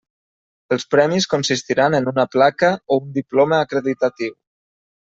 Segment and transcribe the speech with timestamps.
[0.75, 4.39] Els premis consistiran en una placa o un diploma acreditatiu.